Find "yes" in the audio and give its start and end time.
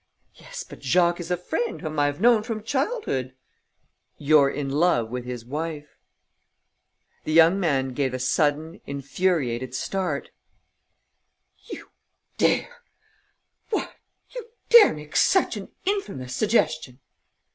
0.33-0.63